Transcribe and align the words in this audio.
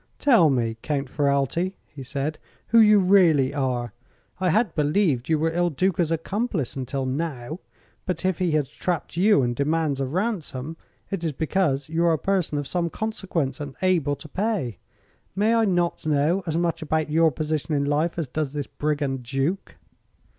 "Tell 0.17 0.49
me, 0.49 0.77
Count 0.81 1.09
Ferralti," 1.09 1.75
he 1.85 2.01
said, 2.01 2.39
"who 2.69 2.79
you 2.79 2.97
really 2.97 3.53
are. 3.53 3.93
I 4.39 4.49
had 4.49 4.73
believed 4.73 5.29
you 5.29 5.37
were 5.37 5.51
Il 5.51 5.69
Duca's 5.69 6.09
accomplice, 6.09 6.75
until 6.75 7.05
now. 7.05 7.59
But 8.07 8.25
if 8.25 8.39
he 8.39 8.49
has 8.53 8.67
trapped 8.71 9.15
you, 9.15 9.43
and 9.43 9.55
demands 9.55 10.01
a 10.01 10.07
ransom, 10.07 10.75
it 11.11 11.23
is 11.23 11.33
because 11.33 11.87
you 11.87 12.03
are 12.05 12.13
a 12.13 12.17
person 12.17 12.57
of 12.57 12.65
some 12.67 12.89
consequence, 12.89 13.59
and 13.59 13.75
able 13.83 14.15
to 14.15 14.27
pay. 14.27 14.79
May 15.35 15.53
I 15.53 15.65
not 15.65 16.03
know 16.07 16.41
as 16.47 16.57
much 16.57 16.81
about 16.81 17.11
your 17.11 17.29
position 17.29 17.75
in 17.75 17.85
life 17.85 18.17
as 18.17 18.27
does 18.27 18.53
this 18.53 18.65
brigand 18.65 19.21
duke?" 19.21 19.75